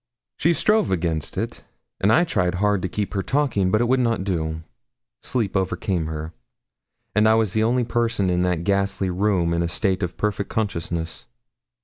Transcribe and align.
She 0.37 0.53
strove 0.53 0.89
against 0.89 1.37
it, 1.37 1.63
and 1.99 2.11
I 2.11 2.23
tried 2.23 2.55
hard 2.55 2.81
to 2.81 2.89
keep 2.89 3.13
her 3.13 3.21
talking; 3.21 3.69
but 3.69 3.81
it 3.81 3.87
would 3.87 3.99
not 3.99 4.23
do 4.23 4.63
sleep 5.21 5.55
overcame 5.55 6.07
her; 6.07 6.33
and 7.13 7.29
I 7.29 7.35
was 7.35 7.53
the 7.53 7.61
only 7.61 7.83
person 7.83 8.27
in 8.27 8.41
that 8.41 8.63
ghastly 8.63 9.11
room 9.11 9.53
in 9.53 9.61
a 9.61 9.69
state 9.69 10.01
of 10.01 10.17
perfect 10.17 10.49
consciousness. 10.49 11.27